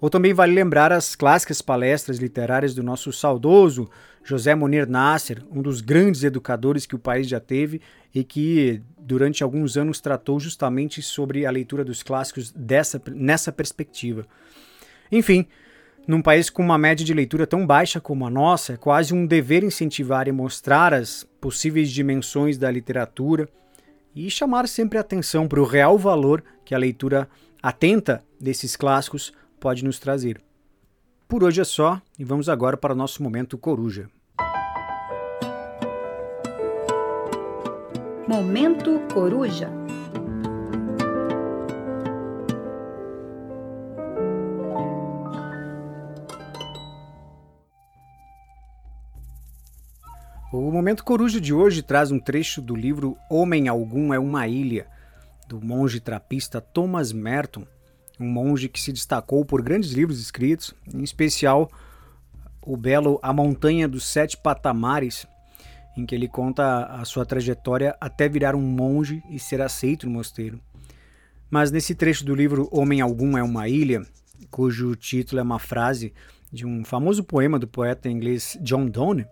Ou 0.00 0.08
também 0.08 0.32
vale 0.32 0.54
lembrar 0.54 0.92
as 0.92 1.14
clássicas 1.14 1.60
palestras 1.60 2.18
literárias 2.18 2.74
do 2.74 2.82
nosso 2.82 3.12
saudoso 3.12 3.88
José 4.24 4.54
Monir 4.54 4.88
Nasser, 4.88 5.42
um 5.50 5.60
dos 5.60 5.80
grandes 5.80 6.24
educadores 6.24 6.86
que 6.86 6.94
o 6.94 6.98
país 6.98 7.28
já 7.28 7.38
teve 7.38 7.80
e 8.14 8.24
que 8.24 8.82
durante 8.98 9.42
alguns 9.42 9.76
anos 9.76 10.00
tratou 10.00 10.40
justamente 10.40 11.02
sobre 11.02 11.44
a 11.44 11.50
leitura 11.50 11.84
dos 11.84 12.02
clássicos 12.02 12.50
dessa, 12.50 13.00
nessa 13.08 13.52
perspectiva. 13.52 14.26
Enfim, 15.12 15.46
num 16.06 16.22
país 16.22 16.48
com 16.48 16.62
uma 16.62 16.78
média 16.78 17.04
de 17.04 17.12
leitura 17.12 17.46
tão 17.46 17.66
baixa 17.66 18.00
como 18.00 18.26
a 18.26 18.30
nossa, 18.30 18.74
é 18.74 18.76
quase 18.76 19.12
um 19.12 19.26
dever 19.26 19.62
incentivar 19.62 20.28
e 20.28 20.32
mostrar 20.32 20.94
as 20.94 21.24
possíveis 21.40 21.90
dimensões 21.90 22.56
da 22.56 22.70
literatura 22.70 23.48
e 24.14 24.30
chamar 24.30 24.66
sempre 24.66 24.98
atenção 24.98 25.46
para 25.46 25.60
o 25.60 25.66
real 25.66 25.98
valor 25.98 26.42
que 26.64 26.74
a 26.74 26.78
leitura 26.78 27.28
atenta 27.62 28.24
desses 28.40 28.76
clássicos 28.76 29.32
pode 29.60 29.84
nos 29.84 29.98
trazer. 29.98 30.40
Por 31.28 31.44
hoje 31.44 31.60
é 31.60 31.64
só 31.64 32.00
e 32.18 32.24
vamos 32.24 32.48
agora 32.48 32.76
para 32.76 32.94
o 32.94 32.96
nosso 32.96 33.22
momento 33.22 33.58
coruja. 33.58 34.08
Momento 38.26 38.98
coruja. 39.12 39.70
O 50.52 50.72
Momento 50.72 51.04
Coruja 51.04 51.40
de 51.40 51.52
hoje 51.52 51.82
traz 51.82 52.10
um 52.10 52.18
trecho 52.18 52.60
do 52.60 52.74
livro 52.74 53.16
Homem 53.30 53.68
Algum 53.68 54.12
é 54.12 54.18
uma 54.18 54.48
Ilha, 54.48 54.86
do 55.46 55.60
monge 55.60 56.00
trapista 56.00 56.60
Thomas 56.60 57.12
Merton, 57.12 57.64
um 58.20 58.28
monge 58.28 58.68
que 58.68 58.80
se 58.80 58.92
destacou 58.92 59.44
por 59.44 59.62
grandes 59.62 59.92
livros 59.92 60.20
escritos, 60.20 60.74
em 60.92 61.02
especial 61.02 61.70
o 62.62 62.76
belo 62.76 63.18
A 63.22 63.32
Montanha 63.32 63.88
dos 63.88 64.04
Sete 64.04 64.36
Patamares, 64.36 65.26
em 65.96 66.04
que 66.04 66.14
ele 66.14 66.28
conta 66.28 66.84
a 66.84 67.04
sua 67.04 67.24
trajetória 67.24 67.96
até 68.00 68.28
virar 68.28 68.54
um 68.54 68.60
monge 68.60 69.22
e 69.30 69.38
ser 69.38 69.62
aceito 69.62 70.06
no 70.06 70.12
mosteiro. 70.12 70.60
Mas 71.50 71.70
nesse 71.70 71.94
trecho 71.94 72.24
do 72.24 72.34
livro 72.34 72.68
Homem 72.70 73.00
Algum 73.00 73.36
é 73.36 73.42
uma 73.42 73.68
Ilha, 73.68 74.02
cujo 74.50 74.94
título 74.94 75.40
é 75.40 75.42
uma 75.42 75.58
frase 75.58 76.12
de 76.52 76.66
um 76.66 76.84
famoso 76.84 77.24
poema 77.24 77.58
do 77.58 77.66
poeta 77.66 78.08
inglês 78.08 78.58
John 78.60 78.86
Donne, 78.86 79.26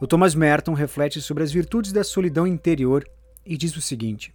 o 0.00 0.06
Thomas 0.06 0.34
Merton 0.34 0.74
reflete 0.74 1.20
sobre 1.20 1.42
as 1.42 1.52
virtudes 1.52 1.92
da 1.92 2.04
solidão 2.04 2.46
interior 2.46 3.04
e 3.44 3.56
diz 3.56 3.76
o 3.76 3.80
seguinte: 3.80 4.32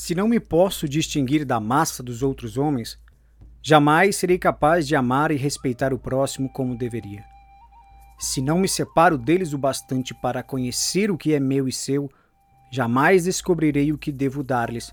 se 0.00 0.14
não 0.14 0.28
me 0.28 0.38
posso 0.38 0.88
distinguir 0.88 1.44
da 1.44 1.58
massa 1.58 2.04
dos 2.04 2.22
outros 2.22 2.56
homens, 2.56 2.96
jamais 3.60 4.14
serei 4.14 4.38
capaz 4.38 4.86
de 4.86 4.94
amar 4.94 5.32
e 5.32 5.36
respeitar 5.36 5.92
o 5.92 5.98
próximo 5.98 6.48
como 6.48 6.78
deveria. 6.78 7.24
Se 8.16 8.40
não 8.40 8.60
me 8.60 8.68
separo 8.68 9.18
deles 9.18 9.52
o 9.52 9.58
bastante 9.58 10.14
para 10.14 10.40
conhecer 10.40 11.10
o 11.10 11.18
que 11.18 11.34
é 11.34 11.40
meu 11.40 11.66
e 11.66 11.72
seu, 11.72 12.08
jamais 12.70 13.24
descobrirei 13.24 13.92
o 13.92 13.98
que 13.98 14.12
devo 14.12 14.44
dar-lhes, 14.44 14.92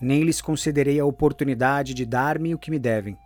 nem 0.00 0.24
lhes 0.24 0.40
concederei 0.40 0.98
a 0.98 1.06
oportunidade 1.06 1.94
de 1.94 2.04
dar-me 2.04 2.52
o 2.52 2.58
que 2.58 2.72
me 2.72 2.78
devem. 2.80 3.16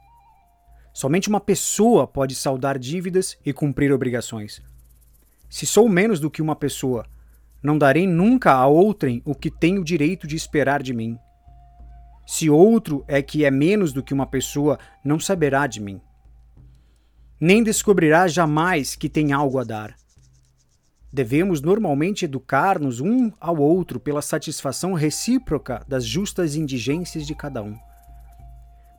Somente 0.93 1.31
uma 1.31 1.41
pessoa 1.41 2.07
pode 2.07 2.35
saldar 2.35 2.79
dívidas 2.79 3.39
e 3.47 3.51
cumprir 3.51 3.91
obrigações. 3.93 4.61
Se 5.49 5.65
sou 5.65 5.89
menos 5.89 6.21
do 6.21 6.31
que 6.31 6.43
uma 6.43 6.55
pessoa, 6.55 7.07
não 7.65 7.79
darei 7.79 8.07
nunca 8.07 8.53
a 8.53 8.67
outrem 8.67 9.23
o 9.25 9.35
que 9.35 9.51
tenho 9.51 9.81
o 9.81 9.85
direito 9.85 10.27
de 10.27 10.37
esperar 10.37 10.83
de 10.83 10.93
mim. 10.93 11.19
Se 12.27 12.51
outro 12.51 13.03
é 13.09 13.23
que 13.23 13.43
é 13.43 13.51
menos 13.51 13.91
do 13.91 14.03
que 14.03 14.13
uma 14.13 14.27
pessoa, 14.27 14.79
não 15.03 15.19
saberá 15.19 15.67
de 15.67 15.81
mim. 15.81 15.99
Nem 17.41 17.63
descobrirá 17.63 18.29
jamais 18.29 18.95
que 18.95 19.09
tem 19.09 19.33
algo 19.33 19.59
a 19.59 19.65
dar. 19.65 19.95
Devemos 21.11 21.63
normalmente 21.63 22.27
educar-nos 22.27 23.01
um 23.01 23.33
ao 23.41 23.57
outro 23.57 23.99
pela 23.99 24.21
satisfação 24.21 24.93
recíproca 24.93 25.83
das 25.89 26.05
justas 26.05 26.57
indigências 26.57 27.27
de 27.27 27.35
cada 27.35 27.63
um. 27.63 27.79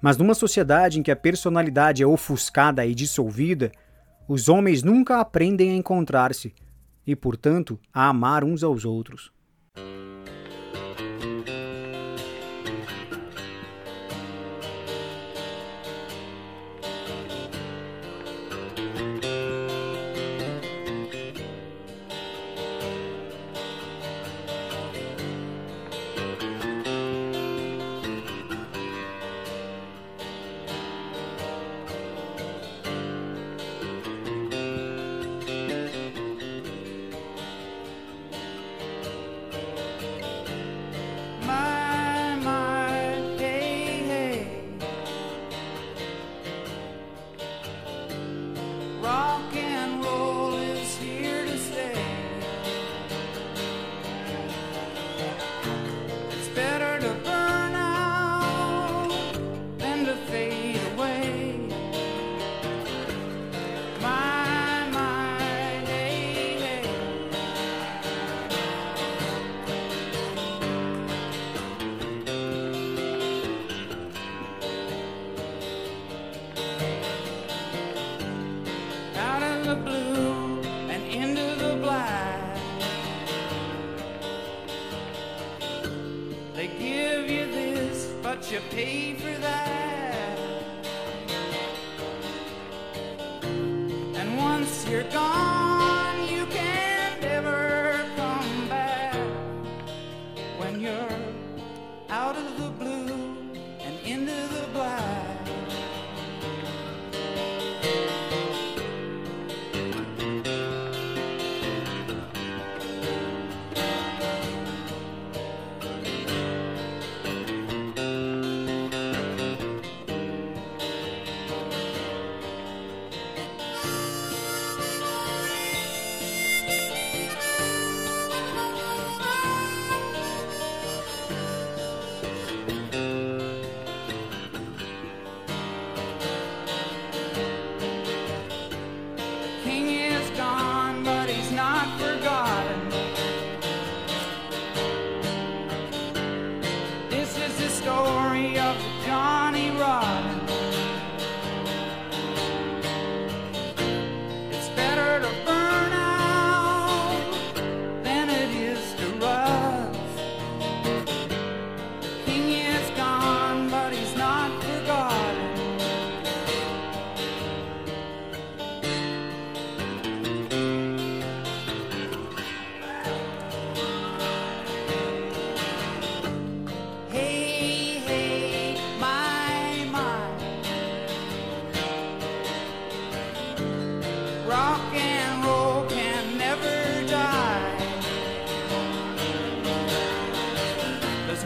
Mas 0.01 0.17
numa 0.17 0.33
sociedade 0.33 0.99
em 0.99 1.03
que 1.03 1.11
a 1.11 1.15
personalidade 1.15 2.01
é 2.01 2.07
ofuscada 2.07 2.83
e 2.83 2.95
dissolvida, 2.95 3.71
os 4.27 4.49
homens 4.49 4.81
nunca 4.81 5.19
aprendem 5.19 5.69
a 5.69 5.75
encontrar-se 5.75 6.53
e, 7.05 7.15
portanto, 7.15 7.79
a 7.93 8.09
amar 8.09 8.43
uns 8.43 8.63
aos 8.63 8.85
outros. 8.85 9.31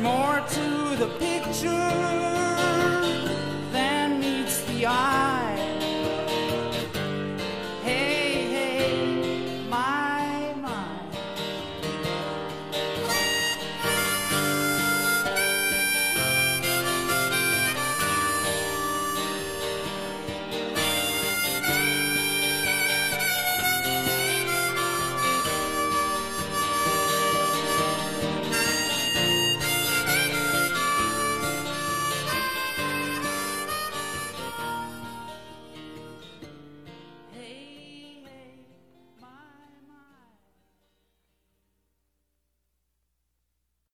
More 0.01 0.39
to 0.47 0.95
the 0.95 1.07
picture 1.19 2.38